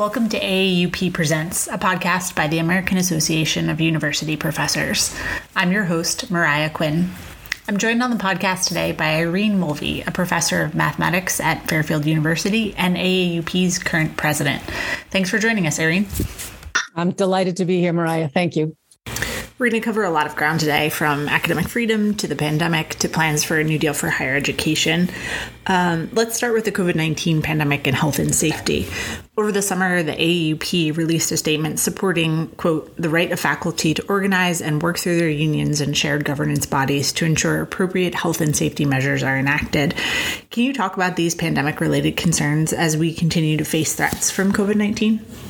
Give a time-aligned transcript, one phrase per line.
[0.00, 5.14] Welcome to AAUP Presents, a podcast by the American Association of University Professors.
[5.54, 7.10] I'm your host, Mariah Quinn.
[7.68, 12.06] I'm joined on the podcast today by Irene Mulvey, a professor of mathematics at Fairfield
[12.06, 14.62] University and AAUP's current president.
[15.10, 16.06] Thanks for joining us, Irene.
[16.96, 18.30] I'm delighted to be here, Mariah.
[18.30, 18.78] Thank you.
[19.60, 22.94] We're going to cover a lot of ground today from academic freedom to the pandemic
[23.00, 25.10] to plans for a new deal for higher education.
[25.66, 28.88] Um, let's start with the COVID 19 pandemic and health and safety.
[29.36, 34.02] Over the summer, the AAUP released a statement supporting, quote, the right of faculty to
[34.08, 38.56] organize and work through their unions and shared governance bodies to ensure appropriate health and
[38.56, 39.94] safety measures are enacted.
[40.48, 44.54] Can you talk about these pandemic related concerns as we continue to face threats from
[44.54, 45.49] COVID 19?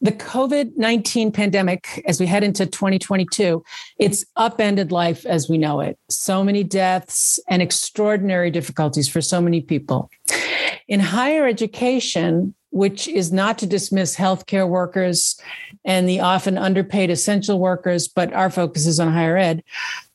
[0.00, 3.62] The COVID 19 pandemic, as we head into 2022,
[3.98, 5.98] it's upended life as we know it.
[6.08, 10.10] So many deaths and extraordinary difficulties for so many people.
[10.88, 15.40] In higher education, which is not to dismiss healthcare workers
[15.84, 19.62] and the often underpaid essential workers, but our focus is on higher ed,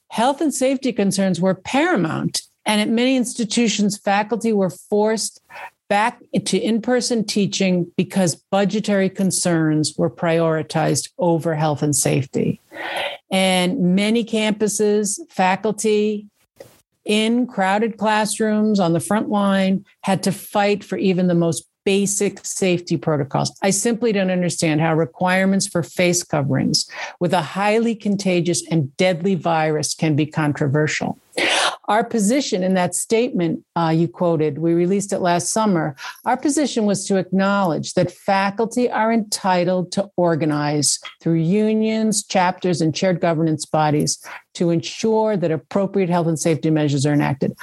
[0.09, 2.41] health and safety concerns were paramount.
[2.65, 5.41] And at many institutions, faculty were forced
[5.87, 12.59] back to in person teaching because budgetary concerns were prioritized over health and safety.
[13.31, 16.27] And many campuses, faculty
[17.05, 22.43] in crowded classrooms on the front line had to fight for even the most basic
[22.43, 23.55] safety protocols.
[23.61, 29.35] I simply don't understand how requirements for face coverings with a highly contagious and deadly
[29.35, 31.19] virus can be controversial.
[31.87, 35.95] Our position in that statement uh, you quoted, we released it last summer.
[36.25, 42.95] Our position was to acknowledge that faculty are entitled to organize through unions, chapters, and
[42.95, 44.23] shared governance bodies
[44.55, 47.53] to ensure that appropriate health and safety measures are enacted.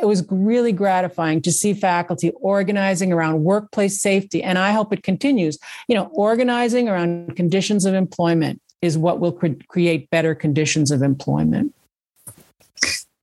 [0.00, 5.02] It was really gratifying to see faculty organizing around workplace safety, and I hope it
[5.02, 5.58] continues.
[5.86, 11.02] You know, organizing around conditions of employment is what will cre- create better conditions of
[11.02, 11.74] employment.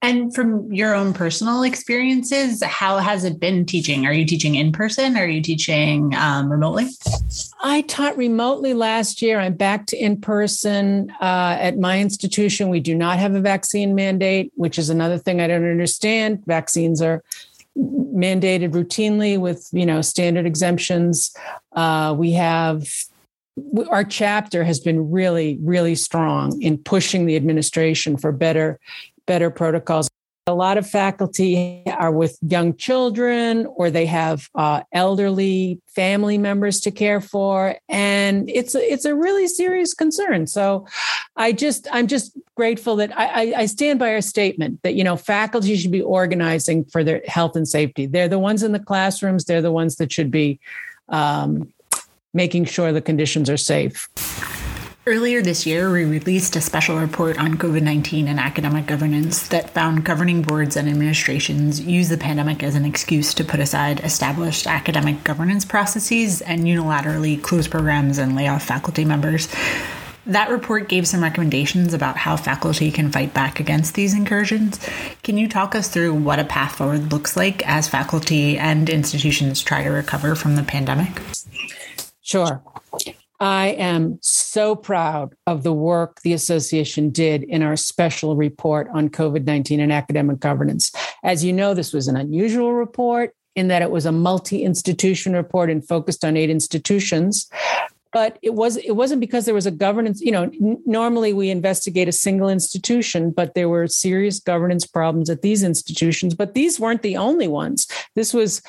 [0.08, 4.06] And from your own personal experiences, how has it been teaching?
[4.06, 5.18] Are you teaching in person?
[5.18, 6.88] Are you teaching um, remotely?
[7.62, 9.38] I taught remotely last year.
[9.38, 12.70] I'm back to in person uh, at my institution.
[12.70, 16.42] We do not have a vaccine mandate, which is another thing I don't understand.
[16.46, 17.22] Vaccines are
[17.78, 21.36] mandated routinely with you know standard exemptions.
[21.74, 22.88] Uh, we have
[23.90, 28.80] our chapter has been really really strong in pushing the administration for better
[29.28, 30.10] better protocols.
[30.48, 36.80] A lot of faculty are with young children or they have uh, elderly family members
[36.82, 40.48] to care for, and it's a, it's a really serious concern.
[40.48, 40.88] So,
[41.38, 45.16] I just I'm just grateful that I, I stand by our statement that you know
[45.16, 48.08] faculty should be organizing for their health and safety.
[48.08, 49.46] They're the ones in the classrooms.
[49.46, 50.60] They're the ones that should be
[51.10, 51.72] um,
[52.34, 54.10] making sure the conditions are safe.
[55.08, 59.70] Earlier this year, we released a special report on COVID 19 and academic governance that
[59.70, 64.68] found governing boards and administrations use the pandemic as an excuse to put aside established
[64.68, 69.48] academic governance processes and unilaterally close programs and lay off faculty members.
[70.26, 74.78] That report gave some recommendations about how faculty can fight back against these incursions.
[75.24, 79.62] Can you talk us through what a path forward looks like as faculty and institutions
[79.62, 81.22] try to recover from the pandemic?
[82.22, 82.62] Sure.
[83.40, 89.10] I am so proud of the work the association did in our special report on
[89.10, 90.92] COVID 19 and academic governance.
[91.24, 95.34] As you know, this was an unusual report in that it was a multi institution
[95.34, 97.50] report and focused on eight institutions.
[98.14, 100.22] But it was it wasn't because there was a governance.
[100.22, 105.30] You know, n- normally we investigate a single institution, but there were serious governance problems
[105.30, 106.34] at these institutions.
[106.34, 107.86] But these weren't the only ones.
[108.16, 108.62] This was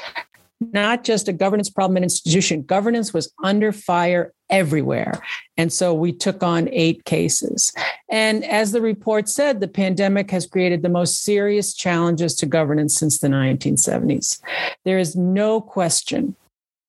[0.60, 2.62] not just a governance problem in institution.
[2.62, 5.22] Governance was under fire everywhere.
[5.56, 7.72] And so we took on eight cases.
[8.10, 12.98] And as the report said, the pandemic has created the most serious challenges to governance
[12.98, 14.40] since the 1970s.
[14.84, 16.34] There is no question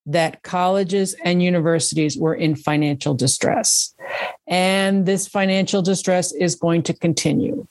[0.06, 3.94] that colleges and universities were in financial distress.
[4.48, 7.66] And this financial distress is going to continue.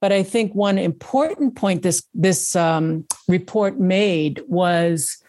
[0.00, 5.20] But I think one important point this, this um, report made was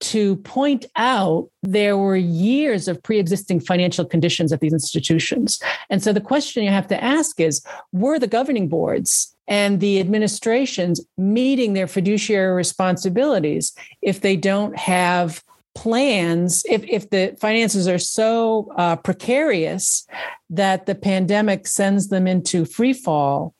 [0.00, 5.60] to point out there were years of pre-existing financial conditions at these institutions.
[5.90, 7.62] And so the question you have to ask is
[7.92, 15.42] were the governing boards and the administrations meeting their fiduciary responsibilities if they don't have
[15.74, 20.06] plans if, if the finances are so uh, precarious
[20.48, 23.54] that the pandemic sends them into free fall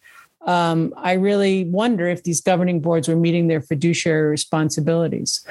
[0.46, 5.44] um, I really wonder if these governing boards were meeting their fiduciary responsibilities.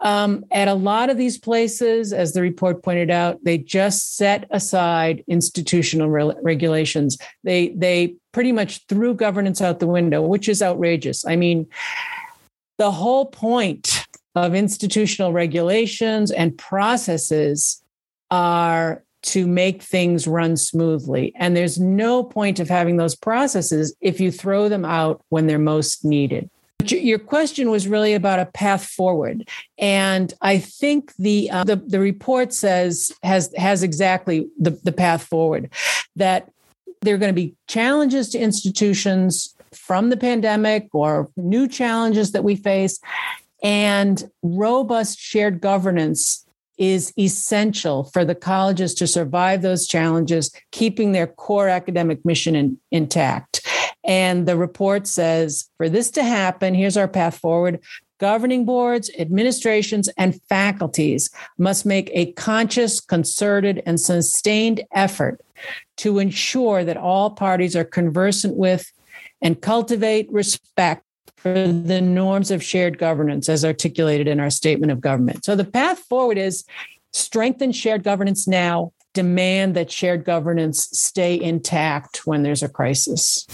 [0.00, 4.46] Um, at a lot of these places, as the report pointed out, they just set
[4.50, 7.16] aside institutional re- regulations.
[7.44, 11.24] They they pretty much threw governance out the window, which is outrageous.
[11.24, 11.66] I mean,
[12.78, 17.82] the whole point of institutional regulations and processes
[18.30, 21.32] are to make things run smoothly.
[21.36, 25.58] And there's no point of having those processes if you throw them out when they're
[25.58, 26.48] most needed.
[26.84, 31.98] Your question was really about a path forward, and I think the uh, the, the
[31.98, 35.70] report says has has exactly the, the path forward.
[36.14, 36.48] That
[37.00, 42.44] there are going to be challenges to institutions from the pandemic or new challenges that
[42.44, 43.00] we face,
[43.64, 46.45] and robust shared governance
[46.78, 52.78] is essential for the colleges to survive those challenges, keeping their core academic mission in,
[52.90, 53.66] intact.
[54.04, 57.80] And the report says for this to happen, here's our path forward.
[58.18, 61.28] Governing boards, administrations, and faculties
[61.58, 65.42] must make a conscious, concerted, and sustained effort
[65.98, 68.90] to ensure that all parties are conversant with
[69.42, 71.05] and cultivate respect
[71.36, 75.44] for the norms of shared governance as articulated in our statement of government.
[75.44, 76.64] So the path forward is
[77.12, 83.46] strengthen shared governance now, demand that shared governance stay intact when there's a crisis.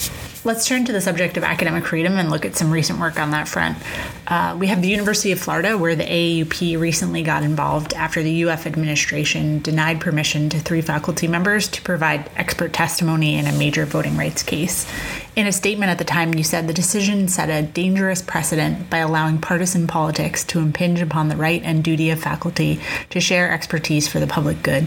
[0.45, 3.31] Let's turn to the subject of academic freedom and look at some recent work on
[3.31, 3.79] that front.
[4.27, 8.45] Uh, we have the University of Florida, where the AAUP recently got involved after the
[8.45, 13.87] UF administration denied permission to three faculty members to provide expert testimony in a major
[13.87, 14.91] voting rights case.
[15.35, 18.99] In a statement at the time, you said the decision set a dangerous precedent by
[18.99, 24.07] allowing partisan politics to impinge upon the right and duty of faculty to share expertise
[24.07, 24.87] for the public good.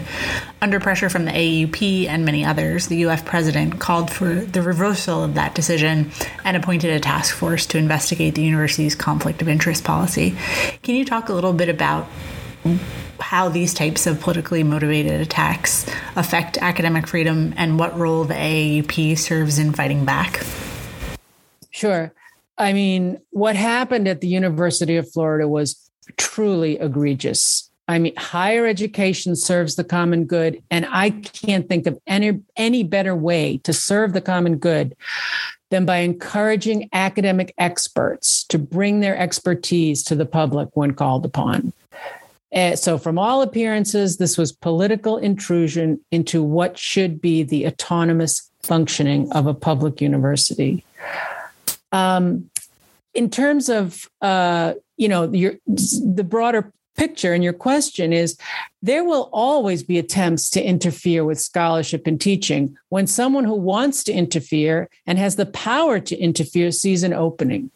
[0.62, 5.24] Under pressure from the AAUP and many others, the UF president called for the reversal
[5.24, 6.12] of that decision
[6.44, 10.36] and appointed a task force to investigate the university's conflict of interest policy.
[10.84, 12.06] Can you talk a little bit about
[13.20, 15.86] how these types of politically motivated attacks
[16.16, 20.42] affect academic freedom and what role the AAUP serves in fighting back?
[21.70, 22.12] Sure.
[22.58, 27.70] I mean, what happened at the University of Florida was truly egregious.
[27.88, 32.82] I mean, higher education serves the common good, and I can't think of any any
[32.82, 34.96] better way to serve the common good
[35.70, 41.72] than by encouraging academic experts to bring their expertise to the public when called upon.
[42.54, 48.50] Uh, so, from all appearances, this was political intrusion into what should be the autonomous
[48.62, 50.84] functioning of a public university.
[51.92, 52.50] Um,
[53.14, 58.36] in terms of, uh, you know, your, the broader picture and your question is
[58.82, 64.02] there will always be attempts to interfere with scholarship and teaching when someone who wants
[64.04, 67.70] to interfere and has the power to interfere sees an opening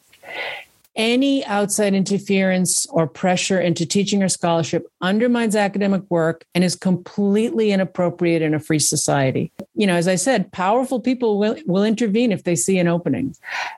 [0.95, 7.71] any outside interference or pressure into teaching or scholarship undermines academic work and is completely
[7.71, 9.51] inappropriate in a free society.
[9.73, 13.35] You know, as I said, powerful people will, will intervene if they see an opening.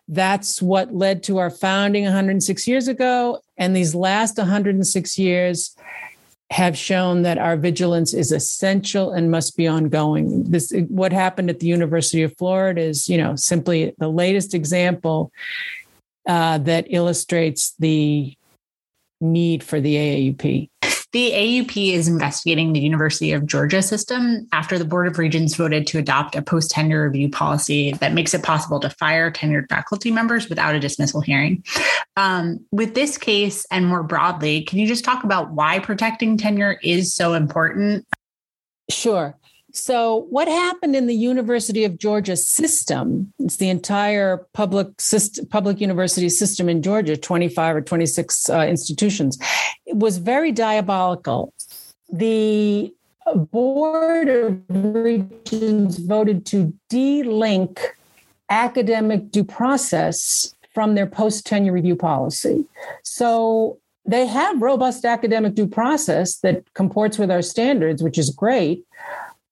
[0.07, 3.39] That's what led to our founding 106 years ago.
[3.57, 5.75] And these last 106 years
[6.51, 10.43] have shown that our vigilance is essential and must be ongoing.
[10.43, 15.31] This what happened at the University of Florida is, you know, simply the latest example
[16.27, 18.35] uh, that illustrates the
[19.21, 20.69] need for the AAUP.
[21.13, 25.85] The AAUP is investigating the University of Georgia system after the Board of Regents voted
[25.87, 30.09] to adopt a post tenure review policy that makes it possible to fire tenured faculty
[30.09, 31.63] members without a dismissal hearing.
[32.17, 36.79] Um, with this case and more broadly, can you just talk about why protecting tenure
[36.81, 38.07] is so important?
[38.89, 39.37] Sure.
[39.75, 43.33] So, what happened in the University of Georgia system?
[43.39, 49.39] It's the entire public system, public university system in Georgia, 25 or 26 uh, institutions.
[49.87, 51.51] It was very diabolical.
[52.11, 52.93] The
[53.35, 57.81] Board of Regents voted to de-link
[58.51, 62.65] academic due process from their post tenure review policy.
[63.03, 68.85] So they have robust academic due process that comports with our standards, which is great.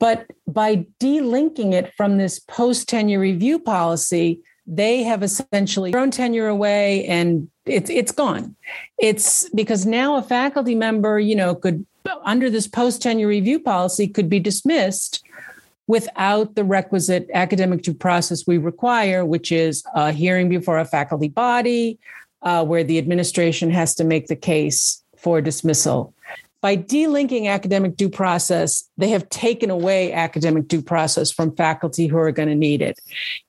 [0.02, 6.48] But by delinking it from this post tenure review policy, they have essentially thrown tenure
[6.48, 8.56] away and it's it's gone.
[8.98, 11.86] It's because now a faculty member, you know, could
[12.24, 15.24] under this post tenure review policy could be dismissed
[15.86, 21.28] without the requisite academic due process we require, which is a hearing before a faculty
[21.28, 22.00] body,
[22.42, 26.12] uh, where the administration has to make the case for dismissal
[26.62, 32.18] by delinking academic due process, they have taken away academic due process from faculty who
[32.18, 33.00] are going to need it.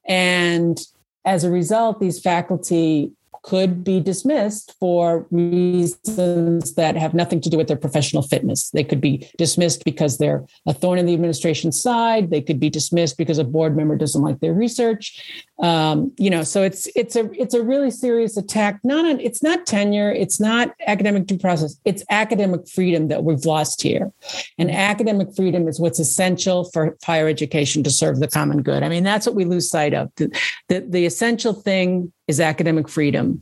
[0.06, 0.80] And
[1.24, 7.56] as a result, these faculty could be dismissed for reasons that have nothing to do
[7.56, 8.70] with their professional fitness.
[8.70, 12.30] They could be dismissed because they're a thorn in the administration's side.
[12.30, 15.44] They could be dismissed because a board member doesn't like their research.
[15.62, 18.80] Um, you know, so it's it's a it's a really serious attack.
[18.82, 20.10] Not on it's not tenure.
[20.10, 21.76] It's not academic due process.
[21.84, 24.12] It's academic freedom that we've lost here,
[24.58, 28.82] and academic freedom is what's essential for higher education to serve the common good.
[28.82, 30.10] I mean, that's what we lose sight of.
[30.16, 30.36] The,
[30.68, 33.40] the, the essential thing is academic freedom.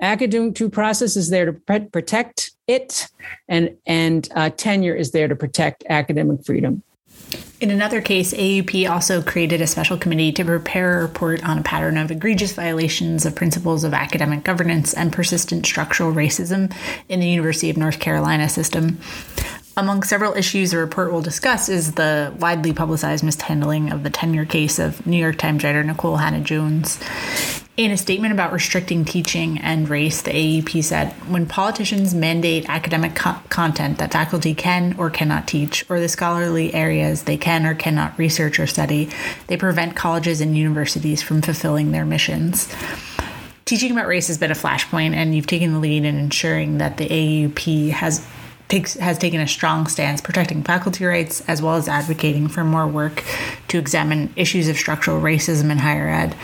[0.00, 3.08] Academic due process is there to protect it,
[3.48, 6.82] and and uh, tenure is there to protect academic freedom.
[7.60, 11.62] In another case, AAUP also created a special committee to prepare a report on a
[11.62, 16.74] pattern of egregious violations of principles of academic governance and persistent structural racism
[17.08, 18.98] in the University of North Carolina system.
[19.76, 24.44] Among several issues the report will discuss is the widely publicized mishandling of the tenure
[24.44, 26.98] case of New York Times writer Nicole Hannah-Jones.
[27.76, 33.16] In a statement about restricting teaching and race, the AAUP said when politicians mandate academic
[33.16, 37.74] co- content that faculty can or cannot teach, or the scholarly areas they can or
[37.74, 39.10] cannot research or study,
[39.48, 42.72] they prevent colleges and universities from fulfilling their missions.
[43.64, 46.96] Teaching about race has been a flashpoint, and you've taken the lead in ensuring that
[46.96, 48.24] the AAUP has
[48.68, 52.86] takes, has taken a strong stance protecting faculty rights as well as advocating for more
[52.86, 53.24] work
[53.66, 56.36] to examine issues of structural racism in higher ed.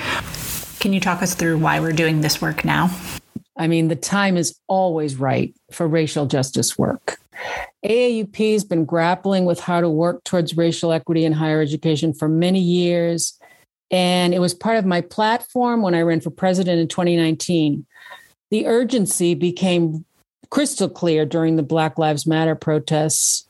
[0.81, 2.91] Can you talk us through why we're doing this work now?
[3.55, 7.19] I mean, the time is always right for racial justice work.
[7.85, 12.31] AAUP has been grappling with how to work towards racial equity in higher education for
[12.31, 13.39] many years.
[13.91, 17.85] And it was part of my platform when I ran for president in 2019.
[18.51, 20.07] The urgency became
[20.49, 23.47] crystal clear during the Black Lives Matter protests,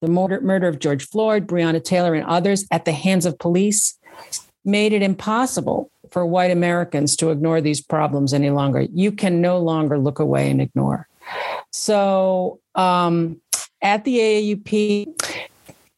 [0.00, 3.98] the murder, murder of George Floyd, Breonna Taylor, and others at the hands of police
[4.64, 8.82] made it impossible for white Americans to ignore these problems any longer.
[8.92, 11.08] You can no longer look away and ignore.
[11.72, 13.40] So um,
[13.82, 15.40] at the AAUP,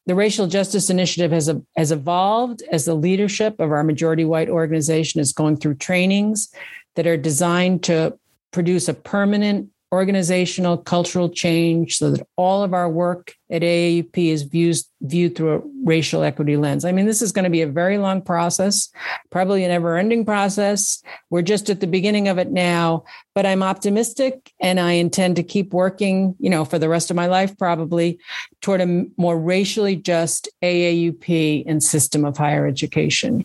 [0.07, 5.21] the Racial Justice Initiative has, has evolved as the leadership of our majority white organization
[5.21, 6.53] is going through trainings
[6.97, 8.19] that are designed to
[8.51, 14.43] produce a permanent organizational cultural change so that all of our work at AAUP is
[14.45, 16.87] views, viewed through a racial equity lens.
[16.87, 18.91] I mean, this is going to be a very long process,
[19.31, 21.03] probably a never ending process.
[21.29, 25.43] We're just at the beginning of it now, but I'm optimistic and I intend to
[25.43, 28.19] keep working, you know, for the rest of my life, probably
[28.63, 33.45] toward a more racially just AAUP and system of higher education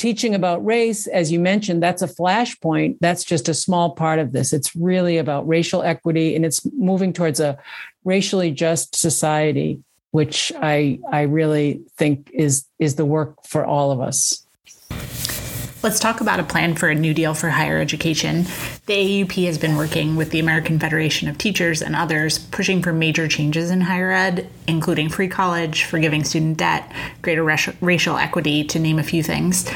[0.00, 2.96] teaching about race, as you mentioned, that's a flashpoint.
[3.02, 4.54] That's just a small part of this.
[4.54, 7.58] It's really about racial equity and it's moving towards a
[8.02, 14.00] racially just society, which I I really think is is the work for all of
[14.00, 14.46] us.
[15.82, 18.42] Let's talk about a plan for a new deal for higher education.
[18.84, 18.92] The
[19.24, 23.26] AAUP has been working with the American Federation of Teachers and others, pushing for major
[23.28, 28.98] changes in higher ed, including free college, forgiving student debt, greater racial equity, to name
[28.98, 29.70] a few things.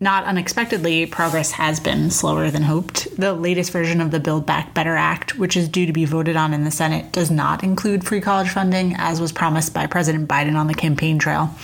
[0.00, 3.14] Not unexpectedly, progress has been slower than hoped.
[3.18, 6.36] The latest version of the Build Back Better Act, which is due to be voted
[6.36, 10.30] on in the Senate, does not include free college funding, as was promised by President
[10.30, 11.54] Biden on the campaign trail.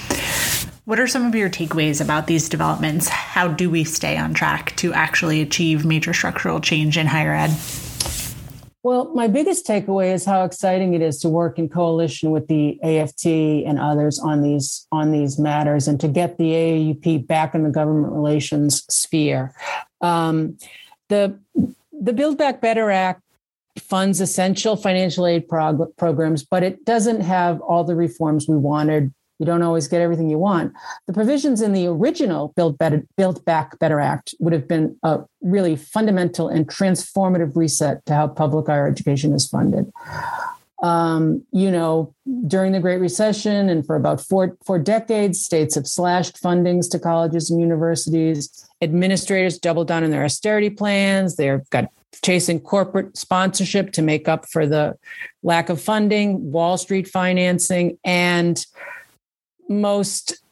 [0.85, 3.07] What are some of your takeaways about these developments?
[3.07, 7.53] How do we stay on track to actually achieve major structural change in higher ed?
[8.83, 12.83] Well, my biggest takeaway is how exciting it is to work in coalition with the
[12.83, 13.27] AFT
[13.65, 17.71] and others on these on these matters, and to get the AAUP back in the
[17.71, 19.55] government relations sphere.
[20.01, 20.59] Um,
[21.09, 21.39] the
[21.93, 23.23] the Build Back Better Act
[23.79, 29.15] funds essential financial aid prog- programs, but it doesn't have all the reforms we wanted
[29.43, 30.73] you don't always get everything you want.
[31.09, 35.25] The provisions in the original Build, Better, Build Back Better Act would have been a
[35.41, 39.93] really fundamental and transformative reset to how public higher education is funded.
[40.81, 42.15] Um, you know,
[42.47, 47.01] during the Great Recession and for about four, four decades, states have slashed fundings to
[47.01, 48.69] colleges and universities.
[48.81, 51.35] Administrators doubled down on their austerity plans.
[51.35, 51.91] They've got
[52.23, 54.97] chasing corporate sponsorship to make up for the
[55.43, 58.65] lack of funding, Wall Street financing, and
[59.81, 60.43] most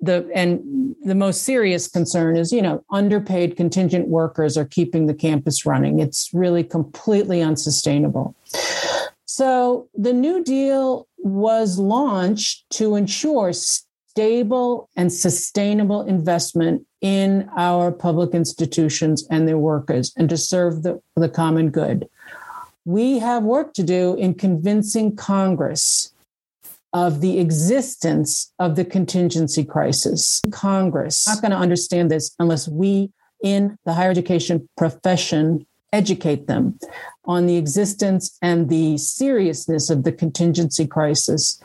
[0.00, 5.14] the and the most serious concern is you know underpaid contingent workers are keeping the
[5.14, 6.00] campus running.
[6.00, 8.34] It's really completely unsustainable.
[9.24, 18.32] So the new deal was launched to ensure stable and sustainable investment in our public
[18.32, 22.08] institutions and their workers and to serve the, the common good.
[22.84, 26.13] We have work to do in convincing congress
[26.94, 30.40] of the existence of the contingency crisis.
[30.52, 33.10] Congress not going to understand this unless we
[33.42, 36.78] in the higher education profession educate them
[37.24, 41.60] on the existence and the seriousness of the contingency crisis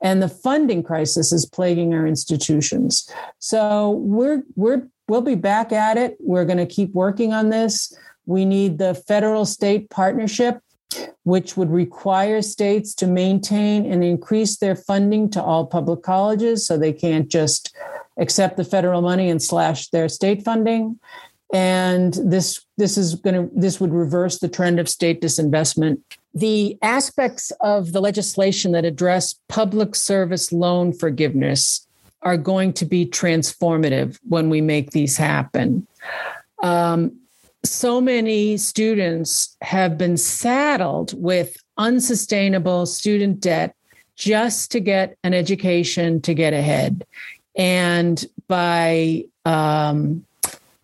[0.00, 3.10] and the funding crisis is plaguing our institutions.
[3.40, 6.16] So we're we're we'll be back at it.
[6.20, 7.92] We're going to keep working on this.
[8.26, 10.60] We need the federal state partnership
[11.28, 16.78] which would require states to maintain and increase their funding to all public colleges so
[16.78, 17.76] they can't just
[18.16, 20.98] accept the federal money and slash their state funding.
[21.52, 26.00] And this this is going to this would reverse the trend of state disinvestment.
[26.34, 31.86] The aspects of the legislation that address public service loan forgiveness
[32.22, 35.86] are going to be transformative when we make these happen.
[36.62, 37.18] Um,
[37.64, 43.74] so many students have been saddled with unsustainable student debt
[44.16, 47.06] just to get an education to get ahead.
[47.56, 50.24] And by um,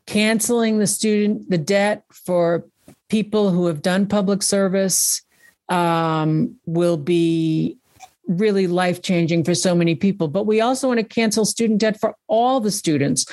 [0.07, 2.65] canceling the student the debt for
[3.09, 5.23] people who have done public service
[5.69, 7.79] um, will be
[8.27, 10.29] really life changing for so many people.
[10.29, 13.27] But we also want to cancel student debt for all the students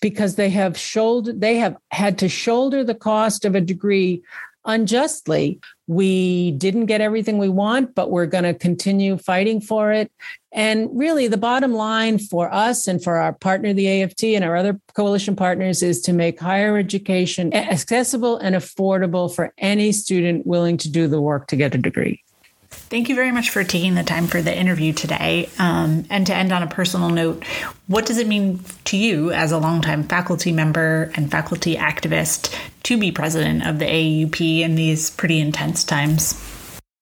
[0.00, 4.22] because they have shouldered they have had to shoulder the cost of a degree
[4.64, 5.60] unjustly.
[5.86, 10.12] We didn't get everything we want, but we're going to continue fighting for it.
[10.52, 14.56] And really, the bottom line for us and for our partner, the AFT, and our
[14.56, 20.76] other coalition partners is to make higher education accessible and affordable for any student willing
[20.78, 22.22] to do the work to get a degree.
[22.70, 25.48] Thank you very much for taking the time for the interview today.
[25.58, 27.44] Um, and to end on a personal note,
[27.86, 32.98] what does it mean to you as a longtime faculty member and faculty activist to
[32.98, 36.42] be president of the AAUP in these pretty intense times?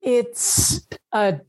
[0.02, 1.40] It's a,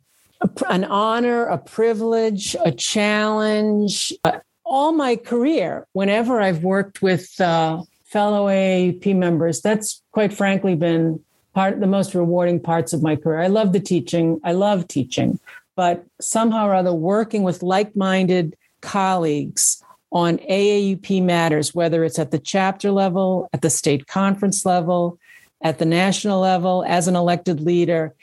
[0.67, 4.13] an honor, a privilege, a challenge.
[4.24, 10.75] Uh, all my career, whenever I've worked with uh, fellow AAUP members, that's quite frankly
[10.75, 11.24] been
[11.57, 13.39] part the most rewarding parts of my career.
[13.39, 14.39] I love the teaching.
[14.43, 15.39] I love teaching,
[15.75, 22.38] but somehow or other working with like-minded colleagues on AAUP matters, whether it's at the
[22.38, 25.17] chapter level, at the state conference level,
[25.63, 28.13] at the national level, as an elected leader.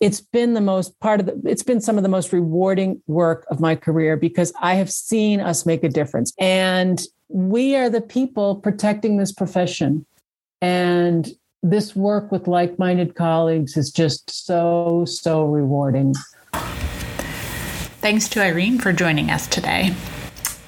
[0.00, 3.44] It's been the most part of the, it's been some of the most rewarding work
[3.50, 6.32] of my career because I have seen us make a difference.
[6.38, 10.06] And we are the people protecting this profession.
[10.62, 11.30] And
[11.62, 16.14] this work with like minded colleagues is just so, so rewarding.
[18.00, 19.94] Thanks to Irene for joining us today.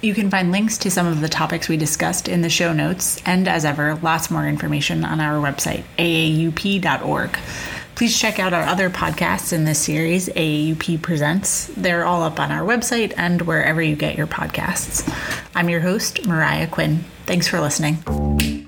[0.03, 3.23] You can find links to some of the topics we discussed in the show notes,
[3.27, 7.39] and as ever, lots more information on our website, aaup.org.
[7.95, 11.67] Please check out our other podcasts in this series, AAUP Presents.
[11.77, 15.07] They're all up on our website and wherever you get your podcasts.
[15.55, 17.05] I'm your host, Mariah Quinn.
[17.27, 18.60] Thanks for listening.